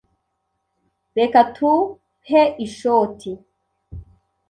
Reka 1.17 1.41
tuhe 1.55 2.41
ishoti. 2.65 3.31